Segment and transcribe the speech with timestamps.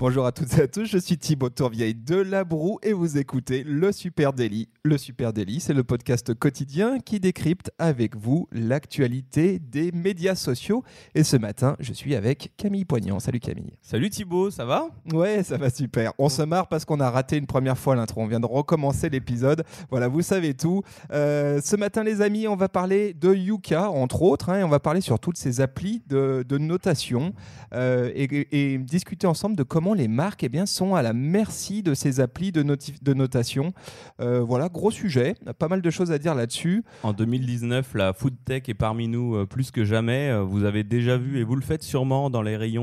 [0.00, 3.18] Bonjour à toutes et à tous, je suis Thibaut Tourvieille de La Broue et vous
[3.18, 4.70] écoutez Le Super Daily.
[4.82, 10.84] Le Super Daily, c'est le podcast quotidien qui décrypte avec vous l'actualité des médias sociaux.
[11.14, 13.20] Et ce matin, je suis avec Camille Poignant.
[13.20, 13.76] Salut Camille.
[13.82, 14.88] Salut Thibaut, ça va?
[15.12, 16.14] Ouais, ça va super.
[16.16, 18.22] On se marre parce qu'on a raté une première fois l'intro.
[18.22, 19.64] On vient de recommencer l'épisode.
[19.90, 20.82] Voilà, vous savez tout.
[21.12, 24.70] Euh, ce matin, les amis, on va parler de Yuka, entre autres, hein, et on
[24.70, 27.34] va parler sur toutes ces applis de, de notation
[27.74, 31.82] euh, et, et discuter ensemble de comment les marques eh bien, sont à la merci
[31.82, 33.72] de ces applis de, de notation.
[34.20, 36.84] Euh, voilà, gros sujet, pas mal de choses à dire là-dessus.
[37.02, 40.30] En 2019, la food tech est parmi nous euh, plus que jamais.
[40.30, 42.80] Euh, vous avez déjà vu, et vous le faites sûrement dans les rayons,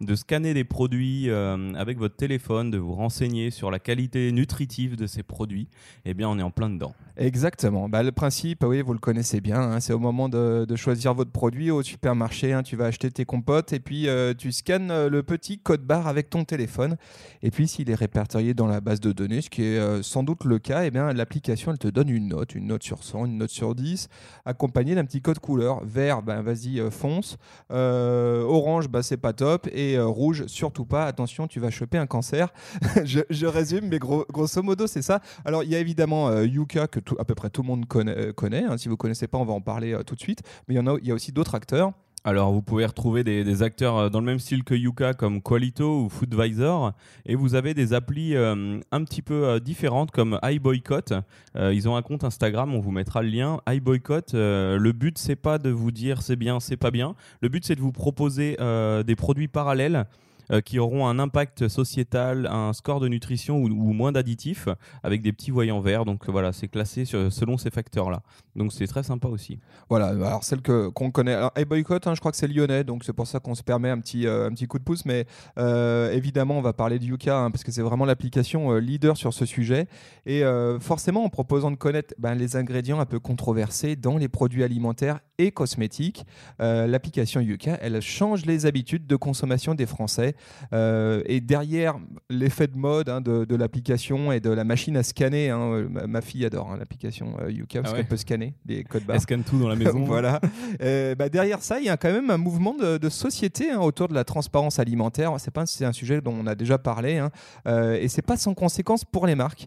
[0.00, 5.06] de scanner des produits avec votre téléphone, de vous renseigner sur la qualité nutritive de
[5.06, 5.68] ces produits.
[6.04, 6.94] Eh bien, on est en plein dedans.
[7.16, 7.88] Exactement.
[7.88, 9.60] Bah, le principe, oui, vous le connaissez bien.
[9.60, 12.52] Hein, c'est au moment de, choisir votre produit au supermarché.
[12.52, 16.30] Hein, tu vas acheter tes compotes et puis tu scannes le petit code barre avec
[16.30, 16.96] ton téléphone.
[17.42, 20.22] Et puis, s'il est répertorié dans la base de données, ce qui est euh, sans
[20.22, 23.26] doute le cas, eh bien, l'application, elle te donne une note, une note sur 100,
[23.26, 24.08] une note sur 10,
[24.44, 25.84] accompagnée d'un petit code couleur.
[25.84, 27.36] Vert, ben, vas-y, euh, fonce.
[27.72, 29.68] Euh, orange, bah, c'est pas top.
[29.72, 31.06] Et rouge, surtout pas.
[31.06, 32.52] Attention, tu vas choper un cancer.
[33.04, 35.20] je, résume, mais grosso modo, c'est ça.
[35.44, 38.64] Alors, il y a évidemment Yuka, que à peu près tout le monde connaît.
[38.64, 38.76] hein.
[38.76, 40.42] Si vous connaissez pas, on va en parler tout de suite.
[40.68, 41.92] Mais il y, il y a aussi d'autres acteurs.
[42.24, 46.04] Alors, vous pouvez retrouver des, acteurs euh, dans le même style que Yuka, comme Qualito
[46.04, 46.92] ou Foodvisor.
[47.26, 51.14] Et vous avez des applis euh, un petit peu euh, différentes, comme iBoycott.
[51.56, 53.60] ils ont un compte Instagram, on vous mettra le lien.
[53.68, 57.16] iBoycott, le but, c'est pas de vous dire c'est bien, c'est pas bien.
[57.40, 58.56] Le but, c'est de vous proposer
[59.04, 60.06] des produits parallèles
[60.50, 64.68] euh, qui auront un impact sociétal, un score de nutrition ou, moins d'additifs
[65.02, 66.04] avec des petits voyants verts.
[66.04, 68.22] Donc voilà, c'est classé selon ces facteurs-là.
[68.56, 69.58] Donc c'est très sympa aussi.
[69.88, 73.04] Voilà, alors celle que, qu'on connaît, alors, Boycott, hein, je crois que c'est lyonnais, donc
[73.04, 75.04] c'est pour ça qu'on se permet un petit, euh, un petit coup de pouce.
[75.04, 75.26] Mais
[75.58, 79.32] euh, évidemment, on va parler de Yuka hein, parce que c'est vraiment l'application leader sur
[79.32, 79.86] ce sujet.
[80.26, 80.42] Et
[80.80, 85.20] forcément, en proposant de connaître ben, les ingrédients un peu controversés dans les produits alimentaires
[85.38, 86.24] et cosmétiques,
[86.58, 90.31] l'application Yuka, elle change les habitudes de consommation des Français
[90.72, 91.96] euh, et derrière
[92.30, 96.20] l'effet de mode hein, de, l'application et de la machine à scanner, hein, euh, ma,
[96.20, 99.16] fille adore hein, l'application euh, Yuka parce ah qu'elle peut scanner des codes barres.
[99.16, 100.04] Elle scanne tout dans la maison.
[100.04, 100.40] voilà.
[100.80, 104.24] bah derrière ça, il y a quand même un mouvement de, société autour de la
[104.24, 105.34] transparence alimentaire.
[105.38, 107.24] C'est pas un sujet dont on a déjà parlé
[107.66, 109.66] et c'est pas sans conséquence pour les marques.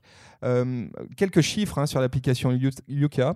[1.16, 3.36] quelques chiffres sur l'application Yuka.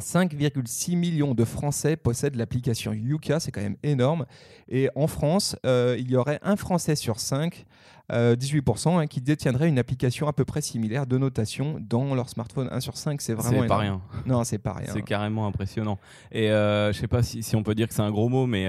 [0.00, 4.26] 5,6 millions de Français possèdent l'application Yuka, c'est quand même énorme.
[4.68, 7.64] Et en France, euh, il y aurait un Français sur 5,
[8.10, 12.28] 18%, euh, hein, qui détiendrait une application à peu près similaire de notation dans leur
[12.28, 12.68] smartphone.
[12.72, 13.62] 1 sur 5, c'est vraiment.
[13.62, 14.00] C'est pas rien.
[14.26, 14.88] Non, c'est pas rien.
[14.92, 15.98] C'est carrément impressionnant.
[16.32, 18.46] Et euh, je sais pas si, si, on peut dire que c'est un gros mot,
[18.46, 18.68] mais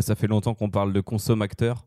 [0.00, 1.86] ça fait longtemps qu'on parle de consommateurs.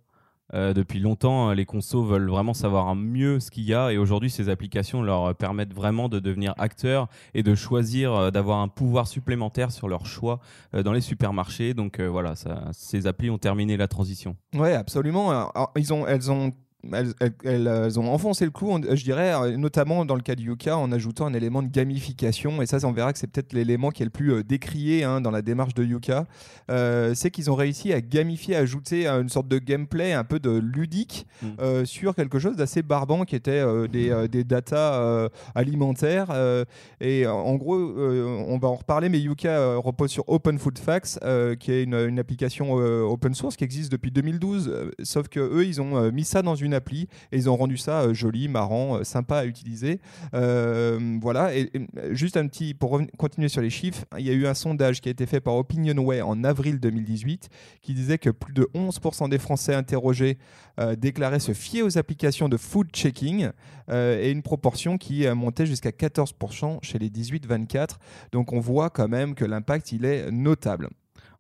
[0.54, 4.30] Euh, depuis longtemps, les consos veulent vraiment savoir mieux ce qu'il y a et aujourd'hui,
[4.30, 9.08] ces applications leur permettent vraiment de devenir acteurs et de choisir, euh, d'avoir un pouvoir
[9.08, 10.40] supplémentaire sur leur choix
[10.74, 11.74] euh, dans les supermarchés.
[11.74, 12.34] Donc voilà,
[12.72, 14.36] ces applis ont terminé la transition.
[14.54, 15.52] Oui, absolument.
[15.76, 16.52] ils ont, elles ont
[17.44, 20.92] elles, ont enfoncé le clou, je dirais, euh, notamment dans le cas du Yuka, en
[20.92, 22.62] ajoutant un élément de gamification.
[22.62, 25.22] Et ça, on verra que c'est peut-être l'élément qui est le plus euh, décrié hein,
[25.22, 26.26] dans la démarche de Yuka.
[26.70, 30.40] Euh, c'est qu'ils ont réussi à gamifier, à ajouter une sorte de gameplay un peu
[30.40, 31.86] de ludique mm.
[31.86, 36.28] sur quelque chose d'assez barbant qui était des, des data alimentaires.
[37.02, 41.20] et en gros, on va en reparler, mais Yuka repose sur Open Food Facts,
[41.60, 44.92] qui est une, une application open source qui existe depuis 2012.
[45.04, 48.02] sauf que eux, ils ont mis ça dans une appli et ils ont rendu ça
[48.02, 50.00] euh, joli, marrant, euh, sympa à utiliser.
[50.34, 51.72] Euh, voilà, et,
[52.12, 55.10] juste un petit, pour continuer sur les chiffres, il y a eu un sondage qui
[55.10, 57.50] a été fait par Opinionway en avril 2018
[57.82, 60.38] qui disait que plus de 11% des Français interrogés
[60.98, 63.50] déclaraient se fier aux applications de food checking
[63.92, 67.92] et une proportion qui montait jusqu'à 14% chez les 18-24.
[68.32, 70.90] Donc on voit quand même que l'impact il est notable.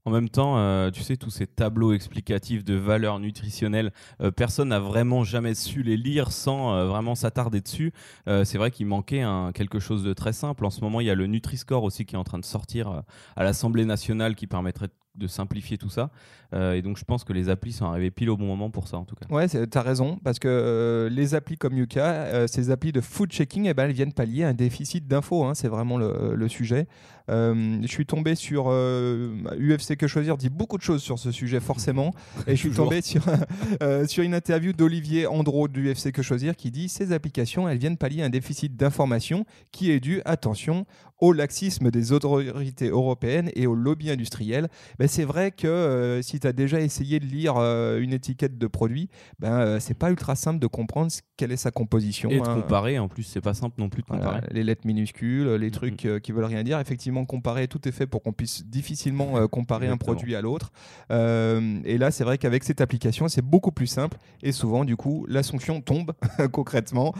[0.07, 3.91] En même temps, euh, tu sais, tous ces tableaux explicatifs de valeurs nutritionnelles,
[4.21, 7.91] euh, personne n'a vraiment jamais su les lire sans euh, vraiment s'attarder dessus.
[8.27, 9.23] c'est vrai qu'il manquait
[9.53, 10.65] quelque chose de très simple.
[10.65, 13.03] En ce moment, il y a le Nutri-Score aussi qui est en train de sortir
[13.35, 16.11] à l'Assemblée nationale qui permettrait de simplifier tout ça.
[16.53, 18.97] Et donc je pense que les applis sont arrivées pile au bon moment pour ça
[18.97, 19.33] en tout cas.
[19.33, 23.65] Ouais, tu as raison, parce que les applis comme Yuka, ces applis de food checking,
[23.67, 26.87] eh ben, elles viennent pallier un déficit d'infos, hein, c'est vraiment le sujet.
[27.27, 32.13] Je suis tombé sur UFC Que Choisir, dit beaucoup de choses sur ce sujet forcément,
[32.47, 33.23] et je suis tombé sur,
[34.07, 37.97] sur une interview d'Olivier Andro du UFC Que Choisir qui dit ces applications, elles viennent
[37.97, 40.85] pallier un déficit d'information qui est dû, attention,
[41.19, 44.67] au laxisme des autorités européennes et au lobby industriel.
[44.99, 48.57] Ben, c'est vrai que euh, si tu as déjà essayé de lire euh, une étiquette
[48.57, 52.29] de produit, ben, euh, c'est pas ultra simple de comprendre quelle est sa composition.
[52.29, 52.55] Et de hein.
[52.61, 54.41] comparer, en plus, c'est pas simple non plus de comparer.
[54.51, 56.79] les lettres minuscules, les trucs qui veulent rien dire.
[56.79, 60.73] Effectivement, comparer, tout est fait pour qu'on puisse difficilement comparer un produit à l'autre.
[61.09, 64.17] et là, c'est vrai qu'avec cette application, c'est beaucoup plus simple.
[64.43, 66.11] Et souvent, du coup, la sanction tombe
[66.51, 67.13] concrètement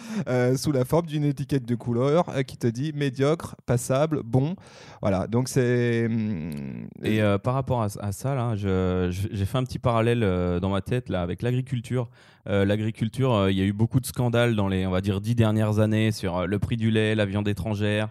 [0.58, 3.78] sous la forme d'une étiquette de couleur qui te dit médiocre, pas
[4.24, 4.56] bon.
[5.02, 6.06] Voilà, donc c'est.
[6.06, 6.52] Hum,
[7.04, 10.82] Et euh, par rapport à, ça, là, j'ai fait un petit parallèle euh, dans ma
[10.82, 12.10] tête là, avec l'agriculture.
[12.48, 15.36] Euh, l'agriculture, il y a eu beaucoup de scandales dans les, on va dire, dix
[15.36, 18.10] dernières années sur le prix du lait, la viande étrangère,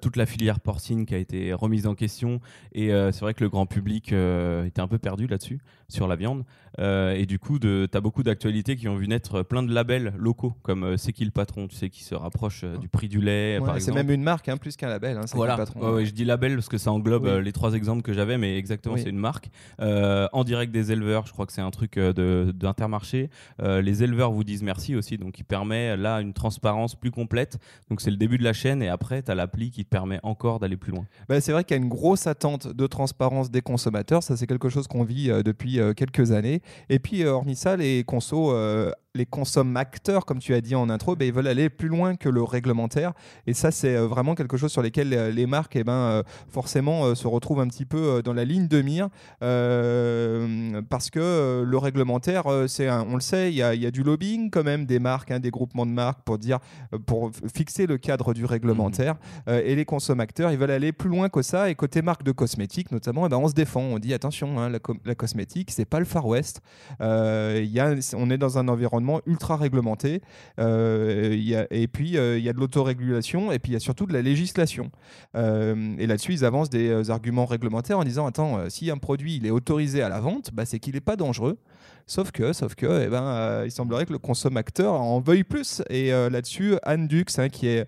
[0.00, 2.40] toute la filière porcine qui a été remise en question.
[2.72, 6.44] Et c'est vrai que le grand public était un peu perdu là-dessus, sur la viande.
[6.78, 10.54] Et du coup, tu as beaucoup d'actualités qui ont vu naître plein de labels locaux,
[10.62, 13.92] comme C'est qui le patron, tu sais, qui se rapproche du prix du lait, C'est
[13.92, 15.16] même une marque, hein, plus qu'un label.
[15.16, 15.56] Hein, voilà.
[16.04, 18.96] je dis label parce que ça englobe euh, les trois exemples que j'avais, mais exactement,
[18.96, 19.50] c'est une marque.
[19.80, 23.30] Euh, en direct des éleveurs, je crois que c'est un truc euh, d'Intermarché.
[23.60, 27.58] les éleveurs vous disent merci aussi, donc qui permet là une transparence plus complète.
[27.90, 30.20] Donc c'est le début de la chaîne et après, tu as l'appli qui te permet
[30.22, 31.04] encore d'aller plus loin.
[31.28, 34.22] Bah, c'est vrai qu'il y a une grosse attente de transparence des consommateurs.
[34.22, 36.62] Ça, c'est quelque chose qu'on vit depuis quelques années.
[36.88, 38.52] Et puis, hormis ça, les consos
[39.16, 42.28] les consommateurs, comme tu as dit en intro, ben, ils veulent aller plus loin que
[42.28, 43.12] le réglementaire.
[43.46, 46.22] Et ça, c'est euh, vraiment quelque chose sur lequel euh, les marques, eh ben, euh,
[46.48, 49.08] forcément, se retrouvent un petit peu dans la ligne de mire.
[50.88, 54.84] parce que le réglementaire, c'est on le sait, il y, a, du lobbying quand même
[54.84, 56.58] des marques, hein, des groupements de marques pour dire,
[57.06, 59.14] pour fixer le cadre du réglementaire.
[59.46, 59.52] Mmh.
[59.52, 61.70] et les consommateurs, ils veulent aller plus loin que ça.
[61.70, 63.80] Et côté marque de cosmétiques, notamment, eh ben, on se défend.
[63.80, 66.60] On dit attention, hein, la, la, cosmétique, c'est pas le Far West.
[67.00, 70.20] y a, on est dans un environnement ultra réglementé.
[70.58, 74.06] Euh, et puis, euh, il y a de l'autorégulation et puis il y a surtout
[74.06, 74.90] de la législation.
[75.34, 79.46] Euh, et là-dessus, ils avancent des arguments réglementaires en disant attends, si un produit il
[79.46, 81.58] est autorisé à la vente, bah, c'est qu'il n'est pas dangereux.
[82.08, 85.82] Sauf que, sauf que, eh ben, il semblerait que le consommateur en veuille plus.
[85.90, 87.86] Et là-dessus, Anne Dux, hein, qui est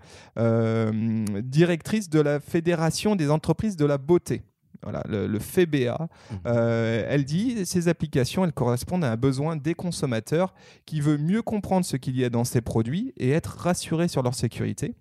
[1.43, 4.43] directrice de la Fédération des entreprises de la beauté,
[4.83, 6.39] voilà, le, FEBA, mhm.
[6.47, 10.55] euh, elle dit ces applications, elles correspondent à un besoin des consommateurs
[10.87, 14.23] qui veut mieux comprendre ce qu'il y a dans ces produits et être rassuré sur
[14.23, 14.95] leur sécurité.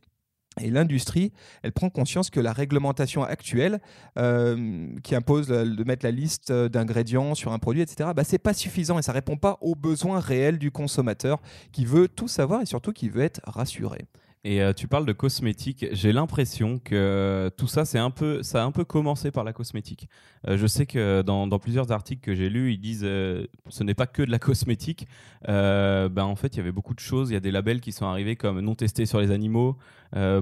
[0.60, 1.32] Et l'industrie,
[1.62, 3.80] elle prend conscience que la réglementation actuelle,
[4.18, 8.54] euh, qui impose de mettre la liste d'ingrédients sur un produit, etc., bah, c'est pas
[8.54, 11.40] suffisant et ça répond pas aux besoins réels du consommateur
[11.72, 14.08] qui veut tout savoir et surtout qui veut être rassuré.
[14.44, 15.88] Et euh, tu parles de cosmétique.
[15.92, 19.52] J'ai l'impression que tout ça, c'est un peu, ça a un peu commencé par la
[19.52, 20.08] cosmétique.
[20.48, 23.96] Euh, je sais que dans, plusieurs articles que j'ai lus, ils disent euh, ce n'est
[23.96, 25.08] pas que de la cosmétique.
[25.46, 27.32] ben en fait, il y avait beaucoup de choses.
[27.32, 29.78] Il y a des labels qui sont arrivés comme non testés sur les animaux.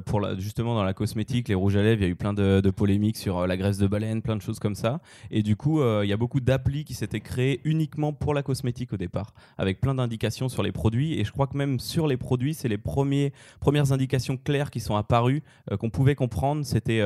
[0.06, 2.70] pour justement dans la cosmétique, les rouges à lèvres, il y a eu plein de,
[2.70, 5.00] polémiques sur la graisse de baleine, plein de choses comme ça.
[5.32, 8.94] Et du coup, il y a beaucoup d'applis qui s'étaient créés uniquement pour la cosmétique
[8.94, 11.20] au départ, avec plein d'indications sur les produits.
[11.20, 14.80] Et je crois que même sur les produits, c'est les premiers, premières indications claires qui
[14.80, 17.02] sont apparues, euh, qu'on pouvait comprendre, c'était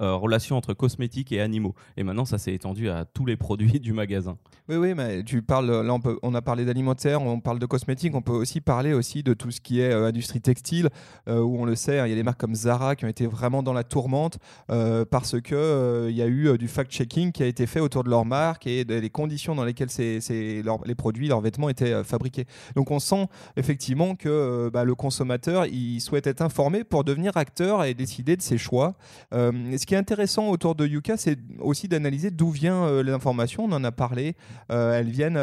[0.00, 1.74] euh, euh, relation entre cosmétiques et animaux.
[1.96, 4.36] Et maintenant, ça s'est étendu à tous les produits du magasin.
[4.68, 8.22] Oui, oui, mais tu parles, là, on, a parlé d'alimentaire, on parle de cosmétiques, on
[8.22, 10.88] peut aussi parler aussi de tout ce qui est industrie textile,
[11.26, 13.26] où on le sait, hein, il y a des marques comme Zara qui ont été
[13.26, 17.66] vraiment dans la tourmente parce que il y a eu du fact-checking qui a été
[17.66, 22.04] fait autour de leur marque et des conditions dans lesquelles les produits, leurs vêtements étaient
[22.04, 22.46] fabriqués.
[22.76, 27.84] Donc on sent effectivement que bah, le consommateur, il souhaite être informé pour devenir acteur
[27.84, 28.94] et décider de ses choix.
[29.32, 33.64] Euh, ce qui est intéressant autour de Yuka, c'est aussi d'analyser d'où vient euh, l'information.
[33.64, 34.36] On en a parlé.
[34.70, 35.36] Euh, elles viennent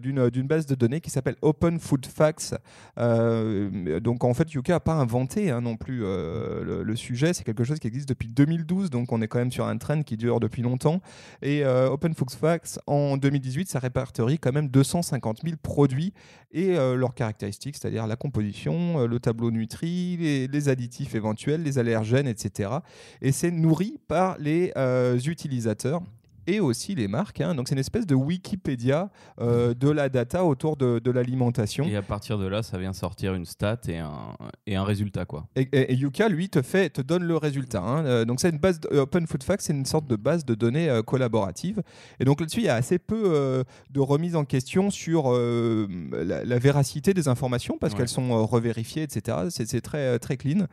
[0.00, 2.56] d'une base de données qui s'appelle Open Food Facts.
[2.96, 7.32] donc en fait, Yuka n'a pas inventé hein, non plus le, sujet.
[7.32, 8.90] C'est quelque chose qui existe depuis 2012.
[8.90, 11.00] Donc on est quand même sur un trend qui dure depuis longtemps.
[11.40, 16.12] Et Open Food Facts, en 2018, ça répertorie quand même 250 000 produits
[16.50, 22.70] et leurs caractéristiques, c'est-à-dire la composition, le tableau Nutri, les, additifs éventuels, les allergènes, etc.
[23.20, 26.02] Et c'est nourri par les euh, utilisateurs.
[26.46, 27.40] Et aussi les marques.
[27.40, 27.54] hein.
[27.54, 31.84] Donc c'est une espèce de Wikipédia euh, de la data autour de, de l'alimentation.
[31.84, 35.24] Et à partir de là, ça vient sortir une stat et un, et un résultat.
[35.24, 35.46] quoi.
[35.56, 37.80] Et, et- et Yuka, lui, te, fait, te donne le résultat.
[37.82, 38.04] hein.
[38.04, 40.44] Euh, donc, c'est une base de- euh, Open Food Facts, c'est une sorte de base
[40.44, 41.82] de données euh, collaborative.
[42.20, 46.58] Et donc, là-dessus, il y a assez peu de remise en question sur la, la
[46.58, 47.98] véracité des informations parce Ouais.
[48.00, 49.36] qu'elles sont revérifiées, etc.
[49.50, 50.66] C'est c'est très, très clean.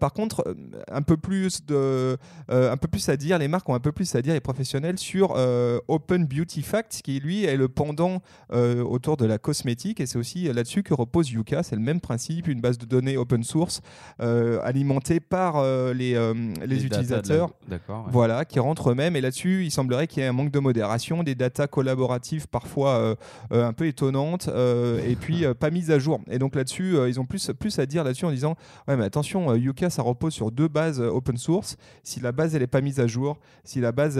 [0.00, 0.44] Par contre,
[0.90, 2.16] un peu, plus de,
[2.48, 4.98] un peu plus à dire, les marques ont un peu plus à dire, les professionnels,
[4.98, 8.20] sur euh, Open Beauty Facts, qui lui est le pendant
[8.52, 10.00] euh, autour de la cosmétique.
[10.00, 11.62] Et c'est aussi là-dessus que repose Yuka.
[11.62, 13.80] C'est le même principe, une base de données open source
[14.20, 17.50] euh, alimentés par les, les, la- utilisateurs.
[17.68, 18.04] D'accord.
[18.06, 18.12] ouais.
[18.12, 19.16] Voilà, qui rentrent eux-mêmes.
[19.16, 23.16] Et là-dessus, il semblerait qu'il y ait un manque de modération, des datas collaboratives parfois
[23.50, 26.20] un peu étonnantes, et puis pas mises à jour.
[26.30, 29.54] Et donc là-dessus, ils ont plus, plus à dire là-dessus en disant Ouais, mais attention,
[29.54, 31.76] Yuka, ça repose sur deux bases open source.
[32.02, 34.16] Si la base, elle n'est pas mise à jour, si la base,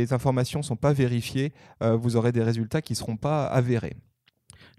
[0.00, 1.52] les informations sont pas vérifiées,
[1.82, 3.96] euh, vous aurez des résultats qui seront pas avérés.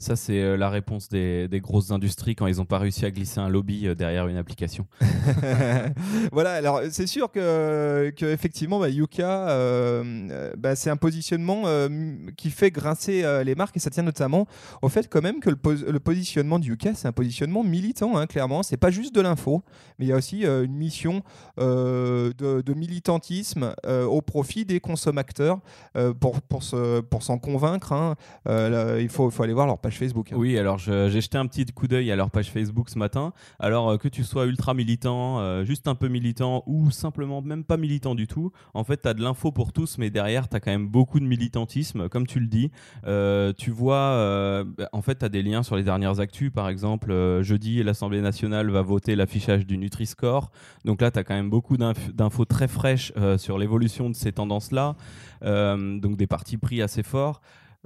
[0.01, 3.11] Ça, c'est euh, la réponse des, des grosses industries quand ils n'ont pas réussi à
[3.11, 4.87] glisser un lobby euh, derrière une application.
[6.31, 11.63] voilà, alors c'est sûr que, que effectivement, bah, Yuka, euh, euh, bah, c'est un positionnement
[11.65, 11.89] euh,
[12.37, 14.47] qui fait grincer euh, les marques et ça tient notamment
[14.81, 18.17] au fait quand même que le, pos- le positionnement de Yuka, c'est un positionnement militant,
[18.17, 18.63] hein, clairement.
[18.63, 19.63] C'est pas juste de l'info,
[19.97, 21.23] mais il y a aussi euh, une mission
[21.59, 25.59] euh, de, de militantisme euh, au profit des consommateurs
[25.97, 27.91] euh, pour, pour, se- pour s'en convaincre.
[27.91, 28.15] hein.
[28.47, 30.31] Euh, là, il faut, faut aller voir leur page Facebook.
[30.31, 30.35] hein.
[30.37, 33.33] Oui, alors j'ai jeté un petit coup d'œil à leur page Facebook ce matin.
[33.59, 37.63] Alors euh, que tu sois ultra militant, euh, juste un peu militant ou simplement même
[37.63, 40.55] pas militant du tout, en fait, tu as de l'info pour tous, mais derrière, tu
[40.55, 42.71] as quand même beaucoup de militantisme, comme tu le dis.
[43.05, 46.51] Euh, tu vois, en fait, tu as des liens sur les dernières actus.
[46.51, 50.51] Par exemple, jeudi, l'Assemblée nationale va voter l'affichage du Nutri-Score.
[50.85, 54.31] Donc là, tu as quand même beaucoup d'inf- d'infos très fraîches sur l'évolution de ces
[54.31, 54.95] tendances-là.
[55.41, 57.41] Donc des partis pris assez forts.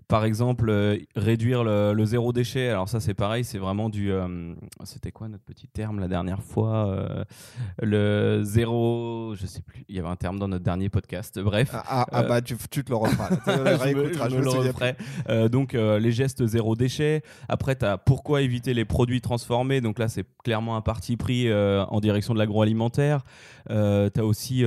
[0.07, 2.69] Par exemple, euh, réduire le, le zéro déchet.
[2.69, 4.11] Alors ça, c'est pareil, c'est vraiment du.
[4.11, 7.23] euh, C'était quoi notre petit terme la dernière fois euh,
[7.81, 9.85] Le zéro, je sais plus.
[9.87, 11.39] Il y avait un terme dans notre dernier podcast.
[11.39, 11.71] Bref.
[11.73, 13.29] Ah, ah, ah, bah tu, tu te le referas.
[13.47, 14.95] je me, je je me le referai.
[15.49, 17.23] Donc les gestes zéro déchet.
[17.49, 19.81] Après, tu as pourquoi éviter les produits transformés.
[19.81, 23.23] Donc là, c'est clairement un parti pris en direction de l'agroalimentaire.
[23.67, 24.63] Tu as aussi...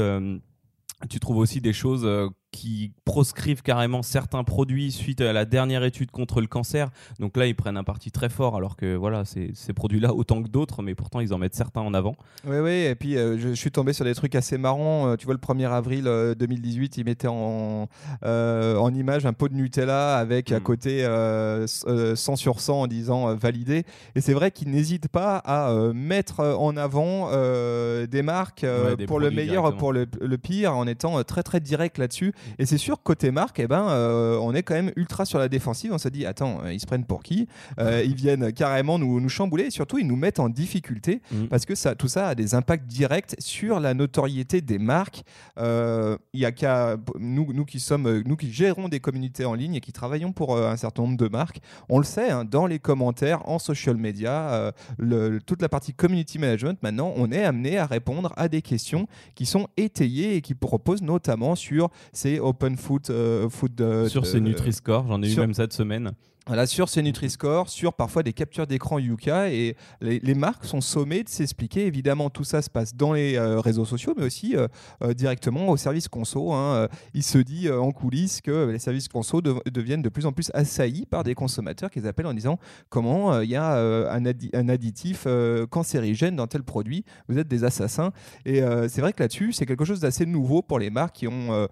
[1.11, 2.09] tu trouves aussi des choses
[2.57, 6.89] qui proscrivent carrément certains produits suite à la dernière étude contre le cancer.
[7.21, 10.49] Donc là, ils prennent un parti très fort, alors que voilà, ces produits-là autant que
[10.49, 12.17] d'autres, mais pourtant ils en mettent certains en avant.
[12.47, 15.09] Oui, oui, et puis euh, je, je suis tombé sur des trucs assez marrants.
[15.09, 17.89] Euh, tu vois, le 1er avril euh, 2018, ils mettaient en,
[18.25, 20.63] euh, en image un pot de Nutella avec à Mm.
[20.63, 23.85] côté euh, s- euh, 100 sur 100 en disant euh, validé.
[24.15, 28.91] Et c'est vrai qu'ils n'hésitent pas à euh, mettre en avant euh, des marques euh,
[28.91, 31.99] Ouais, des pour le meilleur, pour le, le pire, en étant euh, très très direct
[31.99, 32.33] là-dessus.
[32.59, 35.49] Et c'est sûr, côté marque, eh ben, euh, on est quand même ultra sur la
[35.49, 35.93] défensive.
[35.93, 37.49] On se dit, attends, euh, ils se prennent pour qui?
[37.79, 41.47] Euh, Ils viennent carrément nous, nous chambouler et surtout, ils nous mettent en difficulté Mm.
[41.47, 45.23] parce que ça, tout ça a des impacts directs sur la notoriété des marques.
[45.59, 49.45] Euh, Il y a qu'à nous, nous qui sommes, euh, nous qui gérons des communautés
[49.45, 52.31] en ligne et qui travaillons pour euh, un certain nombre de marques, on le sait
[52.31, 56.79] hein, dans les commentaires, en social media, euh, le- toute la partie community management.
[56.83, 61.03] Maintenant, on est amené à répondre à des questions qui sont étayées et qui reposent
[61.03, 65.43] notamment sur ces open food, euh, food euh, Sur de- ces Nutri-Score, j'en ai sur-
[65.43, 66.12] eu même cette semaine.
[66.49, 69.50] Voilà, sur ces Nutri-Score, sur parfois des captures d'écran Yuka.
[69.50, 71.87] Et les, marques sont sommées de s'expliquer.
[71.87, 74.69] Évidemment, tout ça se passe dans les euh, réseaux sociaux, mais aussi euh,
[75.03, 76.53] euh, directement au service conso.
[76.53, 76.87] hein.
[77.15, 80.53] Il se dit en coulisses que les services conso de- deviennent de plus en plus
[80.55, 82.61] assaillis par des consommateurs qu'ils appellent en disant
[82.91, 85.26] comment il y a un, un additif
[85.71, 87.05] cancérigène dans tel produit?
[87.29, 88.12] Vous êtes des assassins.
[88.45, 91.69] Et c'est vrai que là-dessus, c'est quelque chose d'assez nouveau pour les marques qui ont,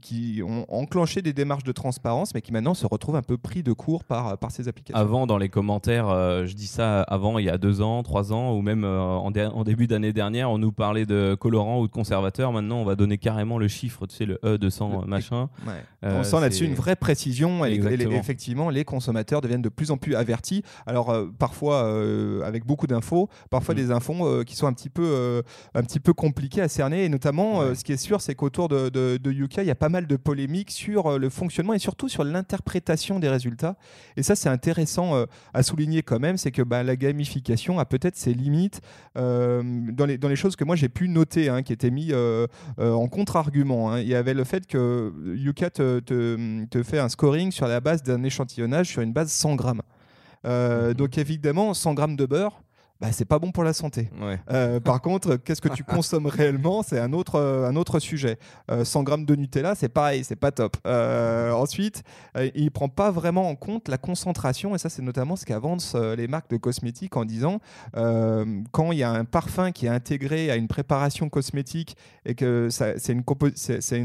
[0.00, 3.62] qui ont enclenché des démarches de transparence, mais qui maintenant se retrouvent un peu pris
[3.62, 4.98] de court par, par ces applications.
[5.00, 8.32] Avant, dans les commentaires, euh, je dis ça avant, il y a deux ans, trois
[8.32, 11.80] ans, ou même euh, en, dé- en début d'année dernière, on nous parlait de colorants
[11.80, 12.52] ou de conservateurs.
[12.52, 15.48] Maintenant, on va donner carrément le chiffre, tu sais, le E200 Le- machin.
[15.66, 15.72] Ouais.
[16.04, 17.74] Euh, On sent là-dessus une vraie précision et,
[18.18, 20.62] effectivement les consommateurs deviennent de plus en plus avertis.
[20.86, 23.78] Alors euh, parfois euh, avec beaucoup d'infos, parfois Mm.
[23.78, 25.42] des infos euh, qui sont un petit peu euh,
[25.74, 27.74] un petit peu compliquées à cerner et notamment euh, Ouais.
[27.74, 30.06] ce qui est sûr c'est qu'autour de, de, de Yuka il y a pas mal
[30.06, 33.76] de polémiques sur le fonctionnement et surtout sur l'interprétation des résultats.
[34.16, 37.84] Et ça c'est intéressant euh, à souligner quand même, c'est que bah, la gamification a
[37.84, 38.80] peut-être ses limites
[39.16, 42.12] euh, dans, les, dans les choses que moi j'ai pu noter, hein, qui étaient mis
[42.12, 42.46] euh,
[42.78, 43.92] euh, en contre-argument.
[43.92, 44.00] hein.
[44.00, 47.80] Il y avait le fait que Yuka te, te- te fait un scoring sur la
[47.80, 49.82] base d'un échantillonnage sur une base 100 grammes.
[50.44, 50.94] Mhm.
[50.94, 52.62] Donc évidemment, 100 grammes de beurre,
[53.00, 54.10] bah, c'est pas bon pour la santé.
[54.50, 58.38] Euh, par contre, qu'est-ce que tu consommes réellement C'est un autre, euh, un autre sujet.
[58.82, 60.76] 100 grammes de Nutella, c'est pareil, c'est pas top.
[60.86, 62.02] ensuite,
[62.54, 66.28] il prend pas vraiment en compte la concentration, et ça, c'est notamment ce qu'avancent les
[66.28, 67.60] marques de cosmétiques en disant
[67.94, 72.68] quand il y a un parfum qui est intégré à une préparation cosmétique et que
[72.70, 73.12] c'est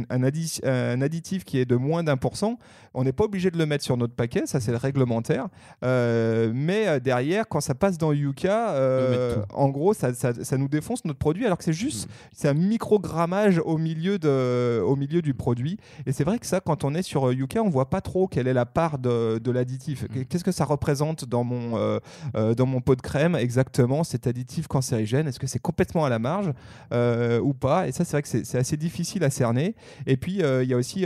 [0.09, 0.23] un,
[0.63, 2.57] un, additif qui est de moins d'un pour cent,
[2.93, 5.47] on n'est pas obligé de le mettre sur notre paquet, ça c'est le réglementaire.
[5.83, 10.11] Euh, mais euh, derrière, quand ça passe dans Yuka, euh, en gros, ça,
[10.57, 12.11] nous défonce notre produit, alors que c'est juste, mm.
[12.33, 15.77] c'est un microgrammage au milieu, de, au milieu du produit.
[16.05, 18.47] Et c'est vrai que ça, quand on est sur Yuka, on voit pas trop quelle
[18.47, 20.03] est la part de, de l'additif.
[20.03, 20.25] Mm.
[20.25, 21.99] Qu'est-ce que ça représente dans mon,
[22.33, 25.27] dans mon pot de crème exactement, cet additif cancérigène?
[25.27, 26.51] Est-ce que c'est complètement à la marge
[26.91, 27.87] ou pas?
[27.87, 29.75] Et ça, c'est vrai que c'est assez difficile à cerner.
[30.05, 31.05] Et puis, il y a aussi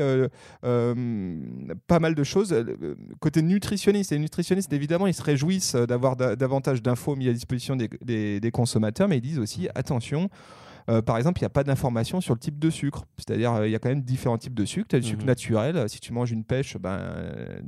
[1.87, 2.53] pas mal de choses.
[2.53, 7.68] Euh, côté nutritionniste, et nutritionnistes, évidemment, ils se réjouissent d'avoir davantage d'infos mis à disposition
[7.75, 10.29] des, consommateurs, mais ils disent aussi attention,
[10.89, 13.05] euh, par exemple, il n'y a pas d'information sur le type de sucre.
[13.17, 14.87] C'est-à-dire, euh, il y a quand même différents types de sucre.
[14.89, 15.27] Tu as du sucre mhm.
[15.27, 15.89] naturel.
[15.89, 16.99] Si tu manges une pêche, ben,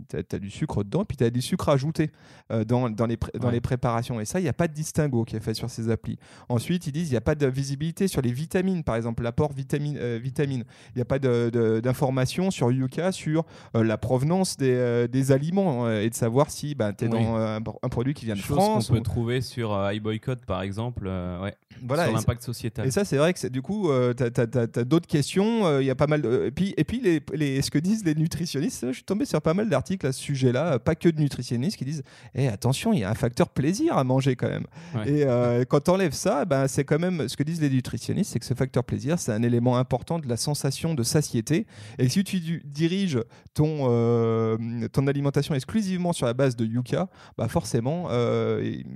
[0.10, 1.06] tu as, du sucre dedans.
[1.06, 2.12] Puis tu as du sucre ajouté
[2.52, 4.20] euh, dans, dans, les, dans les préparations.
[4.20, 6.18] Et ça, il n'y a pas de distinguo qui est fait sur ces applis.
[6.50, 9.54] Ensuite, ils disent il n'y a pas de visibilité sur les vitamines, par exemple, l'apport
[9.54, 10.00] vitamine.
[10.18, 10.64] vitamine.
[10.96, 16.16] Il n'y a pas d'information sur Yuka sur la provenance des, des aliments et de
[16.16, 18.88] savoir si ben, tu es dans un, produit qui vient de Chose France.
[18.88, 22.88] qu'on peut trouver sur iBoycott, par exemple, ouais, voilà, sur l'impact sociétal.
[22.88, 25.66] Et ça, c'est vrai que du coup, euh, tu as, d'autres questions.
[25.66, 26.22] Euh, il y a pas mal.
[26.22, 26.46] De...
[26.46, 29.42] Et puis, et puis les, les, ce que disent les nutritionnistes, je suis tombé sur
[29.42, 32.04] pas mal d'articles à ce sujet-là, pas que de nutritionnistes qui disent
[32.36, 34.66] eh, attention, il y a un facteur plaisir à manger quand même.
[35.06, 38.32] Et euh, quand tu enlèves ça, ben, c'est quand même ce que disent les nutritionnistes
[38.32, 41.68] c'est que ce facteur plaisir, c'est un élément important de la sensation de satiété.
[42.00, 43.20] Et si tu diriges
[43.54, 44.58] ton,
[44.94, 48.08] ton alimentation exclusivement sur la base de Yuka, bah forcément,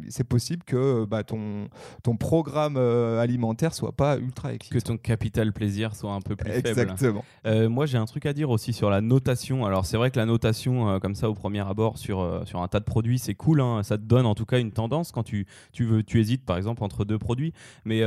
[0.07, 1.67] c'est possible que bah, ton,
[2.01, 6.67] ton programme alimentaire soit pas ultra Que ton capital plaisir soit un peu plus faible.
[6.67, 7.25] Exactement.
[7.45, 9.65] Euh, moi, j'ai un truc à dire aussi sur la notation.
[9.65, 12.61] Alors, c'est vrai que la notation, euh, comme ça, au premier abord, sur, euh, sur
[12.61, 13.61] un tas de produits, c'est cool.
[13.61, 13.83] Hein.
[13.83, 16.57] Ça te donne en tout cas une tendance quand tu, tu, veux, tu hésites, par
[16.57, 17.53] exemple, entre deux produits.
[17.85, 18.01] Mais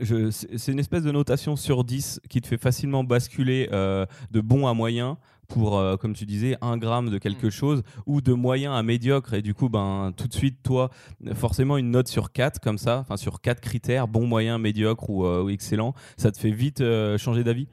[0.00, 4.74] c'est une espèce de notation sur 10 qui te fait facilement basculer de bon à
[4.74, 5.18] moyen
[5.50, 7.50] pour, euh, comme tu disais, un gramme de quelque mm.
[7.50, 9.34] chose ou de moyen à médiocre.
[9.34, 10.90] Et du coup, ben, tout de suite, toi,
[11.34, 15.26] forcément, une note sur 4 comme ça, enfin sur quatre critères, bon, moyen, médiocre ou,
[15.26, 17.68] euh, excellent, ça te fait vite euh, changer d'avis?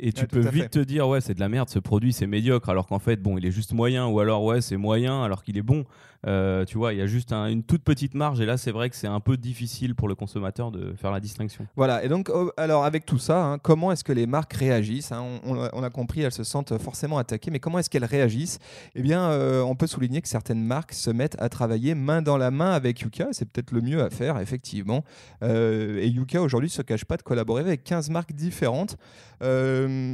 [0.00, 2.68] Et tu peux vite te dire ouais c'est de la merde ce produit c'est médiocre
[2.68, 5.58] alors qu'en fait bon il est juste moyen ou alors ouais c'est moyen alors qu'il
[5.58, 5.84] est bon
[6.26, 8.90] euh, tu vois, il y a juste une toute petite marge et là, c'est vrai
[8.90, 11.66] que c'est un peu difficile pour le consommateur de faire la distinction.
[11.76, 15.12] Voilà, et donc, oh, alors avec tout ça, hein, comment est-ce que les marques réagissent
[15.12, 18.58] hein, on, a compris, elles se sentent forcément attaquées, mais comment est-ce qu'elles réagissent?
[18.94, 22.36] Eh bien, euh, on peut souligner que certaines marques se mettent à travailler main dans
[22.36, 25.04] la main avec Yuka, c'est peut-être le mieux à faire, effectivement.
[25.42, 28.98] Euh, et Yuka aujourd'hui ne se cache pas de collaborer avec 15 marques différentes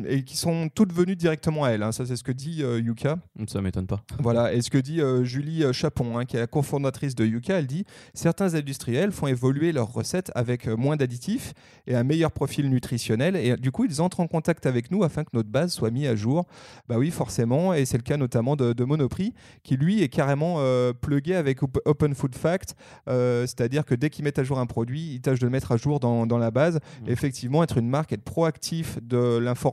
[0.09, 1.83] et qui sont toutes venues directement à elle.
[1.83, 1.93] Hein.
[1.93, 3.19] Ça, c'est ce que dit Yuka.
[3.49, 4.03] Ça m'étonne pas.
[4.21, 7.67] Voilà, et ce que dit Julie Chapeau Hein, qui est la cofondatrice de Yuka, elle
[7.67, 7.85] dit
[8.15, 11.55] certains industriels font évoluer leurs recettes avec euh, moins d'additifs
[11.87, 13.37] et un meilleur profil nutritionnel.
[13.37, 16.07] Et du coup, ils entrent en contact avec nous afin que notre base soit mise
[16.07, 16.47] à jour.
[16.89, 17.73] Bah oui, forcément.
[17.75, 22.15] Et c'est le cas notamment de, Monoprix, qui lui est carrément euh, plugué avec Open
[22.15, 22.77] Food Fact.
[23.09, 25.73] Euh, c'est-à-dire que dès qu'ils mettent à jour un produit, ils tâchent de le mettre
[25.73, 26.77] à jour dans, dans la base.
[26.77, 27.11] Mmh.
[27.11, 29.66] Effectivement, être une marque, être proactif de l'information,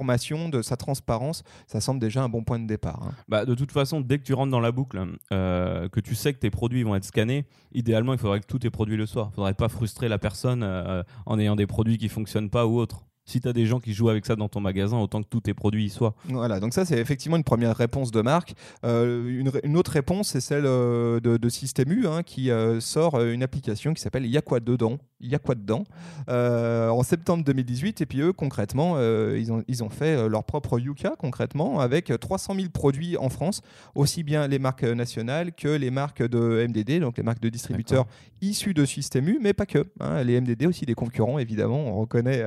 [0.49, 3.01] de sa transparence, ça semble déjà un bon point de départ.
[3.03, 3.11] Hein.
[3.27, 6.39] Bah, de toute façon, dès que tu rentres dans la boucle, que tu sais que
[6.39, 9.27] tes produits vont être scannés, idéalement, il faudrait que tous tes produits le soient.
[9.27, 12.49] Il ne faudrait pas frustrer la personne euh, en ayant des produits qui ne fonctionnent
[12.49, 14.97] pas ou autre si tu as des gens qui jouent avec ça dans ton magasin,
[14.97, 16.13] autant que tous tes produits y soient.
[16.25, 18.53] Voilà, donc ça c'est effectivement une première réponse de marque.
[18.85, 23.21] Euh, une, autre réponse, c'est celle euh, de, de Système U hein, qui euh, sort
[23.21, 24.97] une application qui s'appelle Y'a quoi dedans?
[25.21, 25.85] Y'a quoi dedans?
[26.27, 31.15] En septembre 2018, et puis eux concrètement, ils, ont, ils ont fait leur propre Yuka
[31.17, 33.61] concrètement avec 300 000 produits en France,
[33.95, 38.05] aussi bien les marques nationales que les marques de MDD, donc les marques de distributeurs
[38.41, 39.85] issus de Système U, mais pas que.
[40.01, 40.23] Hein.
[40.23, 42.43] les MDD aussi des concurrents évidemment, on reconnaît.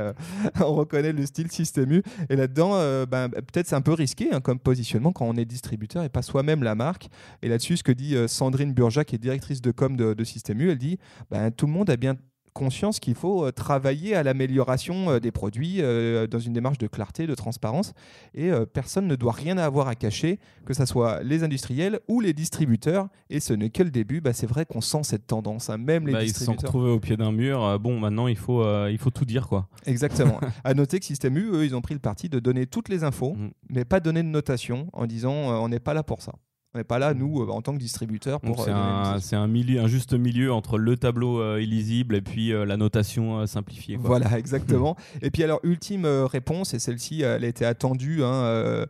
[0.68, 2.02] On reconnaît le style Système U.
[2.28, 5.44] Et là-dedans, euh, ben, peut-être c'est un peu risqué hein, comme positionnement quand on est
[5.44, 7.08] distributeur et pas soi-même la marque.
[7.42, 10.24] Et là-dessus, ce que dit euh, Sandrine Burja, qui est directrice de com de, de
[10.24, 10.98] Système U, elle dit
[11.30, 12.16] ben, tout le monde a bien
[12.56, 16.86] conscience qu'il faut euh, travailler à l'amélioration euh, des produits euh, dans une démarche de
[16.86, 17.92] clarté, de transparence.
[18.34, 22.32] Et personne ne doit rien avoir à cacher, que ce soit les industriels ou les
[22.32, 23.08] distributeurs.
[23.30, 24.20] Et ce n'est que le début.
[24.20, 25.70] Bah, c'est vrai qu'on sent cette tendance.
[25.70, 25.78] Hein.
[25.78, 26.54] Même les bah, distributeurs.
[26.54, 27.78] Ils se sont retrouvés au pied d'un mur.
[27.78, 29.48] Bon, maintenant, il faut, il faut tout dire.
[29.48, 29.68] quoi.
[29.86, 30.40] Exactement.
[30.64, 33.04] à noter que Système U, eux, ils ont pris le parti de donner toutes les
[33.04, 33.50] infos, mm.
[33.70, 36.32] mais pas donner de notation en disant on n'est pas là pour ça.
[36.76, 38.62] On n'est pas là, nous, euh, en tant que distributeur, pour.
[38.62, 42.20] C'est euh, un, c'est un, milieu, un juste milieu entre le tableau euh, illisible et
[42.20, 43.96] puis la notation simplifiée.
[43.96, 44.08] quoi.
[44.08, 44.94] Voilà, exactement.
[45.22, 48.84] et puis alors, ultime réponse, et celle-ci, elle a été attendue hein,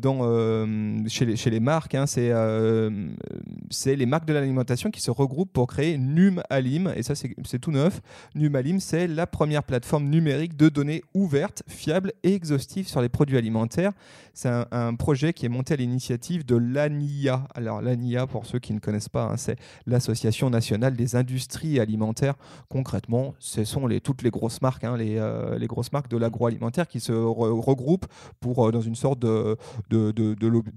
[0.00, 0.66] dans,
[1.08, 2.32] chez, les, chez les marques, hein, c'est
[3.68, 7.58] c'est les marques de l'alimentation qui se regroupent pour créer Num Alim, et ça c'est
[7.58, 8.00] tout neuf.
[8.34, 13.10] Num Alim, c'est la première plateforme numérique de données ouvertes, fiables et exhaustives sur les
[13.10, 13.92] produits alimentaires.
[14.32, 17.25] C'est un, un projet qui est monté à l'initiative de l'ANIA.
[17.54, 22.34] Alors l'ANIA, pour ceux qui ne connaissent pas, hein, c'est l'Association nationale des industries alimentaires
[22.68, 27.00] concrètement, ce sont toutes les grosses marques, hein, euh, les grosses marques de l'agroalimentaire qui
[27.00, 28.06] se re- regroupent
[28.40, 29.56] pour, euh, dans une sorte de,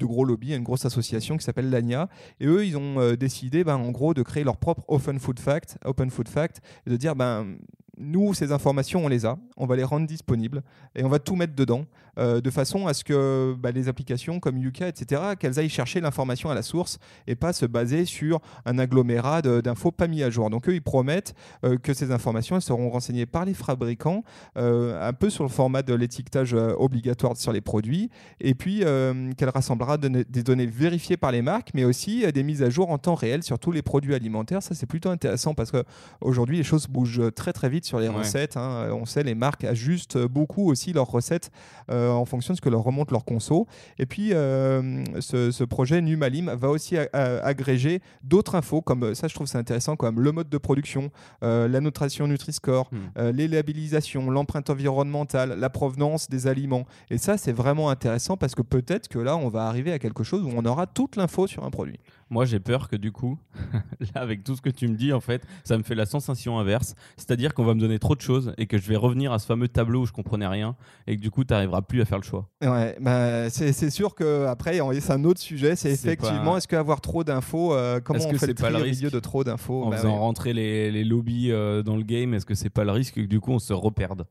[0.06, 2.10] gros lobby, une grosse association qui s'appelle l'ANIA.
[2.40, 5.40] Et eux, ils ont euh, décidé, ben, en gros, de créer leur propre Open Food
[5.40, 7.58] Fact, Open Food Fact, de dire, ben,
[8.00, 10.64] nous, ces informations, on les a, on va les rendre disponibles
[10.96, 11.86] et on va tout mettre dedans,
[12.18, 16.00] euh, de façon à ce que bah, les applications comme Yuka, etc., qu'elles aillent chercher
[16.02, 20.30] l'information à la source et pas se baser sur un agglomérat d'infos pas mis à
[20.30, 20.50] jour.
[20.50, 21.34] Donc eux, ils promettent
[21.66, 24.24] euh, que ces informations elles seront renseignées par les fabricants,
[24.58, 28.10] euh, un peu sur le format de l'étiquetage obligatoire sur les produits,
[28.40, 32.64] et puis qu'elle rassemblera de- des données vérifiées par les marques, mais aussi des mises
[32.64, 34.64] à jour en temps réel sur tous les produits alimentaires.
[34.64, 35.84] Ça, c'est plutôt intéressant parce que
[36.22, 38.20] aujourd'hui, les choses bougent très très vite sur les Ouais.
[38.20, 38.56] recettes.
[38.58, 38.90] hein.
[38.94, 41.52] On sait, les marques ajustent beaucoup aussi leurs recettes
[41.92, 43.68] euh, en fonction de ce que leur remonte leur conso.
[43.98, 46.96] Et puis, euh, ce, ce projet Numalim va aussi
[47.44, 51.10] agréger d'autres infos, comme ça, je trouve c'est intéressant, comme le mode de production,
[51.44, 56.86] euh, la notation Nutri-Score, euh, les labellisations, l'empreinte environnementale, la provenance des aliments.
[57.10, 60.24] Et ça, c'est vraiment intéressant parce que peut-être que là, on va arriver à quelque
[60.24, 62.00] chose où on aura toute l'info sur un produit.
[62.32, 63.40] Moi, j'ai peur que du coup,
[64.00, 66.60] là, avec tout ce que tu me dis, en fait, ça me fait la sensation
[66.60, 66.94] inverse.
[67.18, 69.46] C'est-à-dire qu'on va me donner trop de choses et que je vais revenir à ce
[69.48, 70.76] fameux tableau où je comprenais rien
[71.08, 72.48] et que du coup, tu n'arriveras plus à faire le choix.
[72.62, 75.76] Ouais, bah, c'est sûr que après c'est un autre sujet.
[75.76, 78.74] C'est effectivement pas- est-ce qu'avoir trop d'infos, euh, comment on que fait le pas tri
[78.74, 79.84] le au risque milieu de trop d'infos?
[79.84, 80.20] En Bah faisant ouais.
[80.20, 83.22] rentrer les, les lobbies euh, dans le game, est-ce que c'est pas le risque que
[83.22, 84.26] du coup, on se reperde?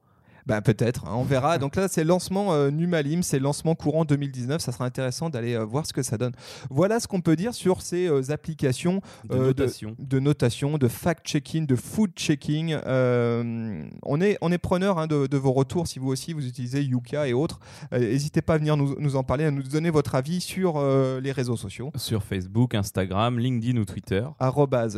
[0.48, 1.58] Bah, peut-être, hein, on verra.
[1.58, 4.62] Donc là, c'est lancement euh, Numalim, c'est lancement courant 2019.
[4.62, 6.32] Ça sera intéressant d'aller euh, voir ce que ça donne.
[6.70, 11.66] Voilà ce qu'on peut dire sur ces euh, applications de notation de notation, de fact-checking,
[11.66, 12.78] de food-checking.
[12.86, 16.82] On, est, on est preneur hein, de, de vos retours si vous aussi vous utilisez
[16.82, 17.60] Yuka et autres.
[17.92, 20.82] N'hésitez pas à venir nous, nous en parler, à nous donner votre avis sur
[21.20, 21.92] les réseaux sociaux.
[21.96, 24.24] Sur Facebook, Instagram, LinkedIn ou Twitter.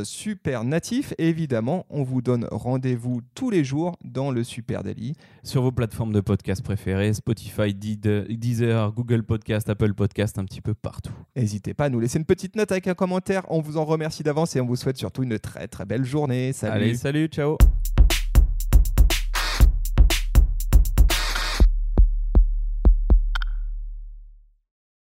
[0.04, 1.12] super natif.
[1.18, 5.16] Et évidemment, on vous donne rendez-vous tous les jours dans le Super Daily.
[5.42, 10.74] Sur vos plateformes de podcast préférées, Spotify, Deezer, Google Podcast, Apple Podcast, un petit peu
[10.74, 11.12] partout.
[11.34, 13.44] N'hésitez pas à nous laisser une petite note avec un commentaire.
[13.48, 16.52] On vous en remercie d'avance et on vous souhaite surtout une très très belle journée.
[16.52, 16.84] Salut.
[16.84, 17.56] Allez, salut, ciao